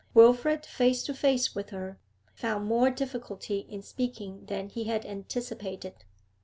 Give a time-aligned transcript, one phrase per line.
[0.15, 1.99] Wilfrid, face to face with her,
[2.33, 6.05] found more difficulty in speaking than he had anticipated.